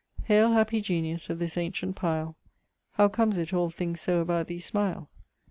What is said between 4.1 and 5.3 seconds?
about thee smile?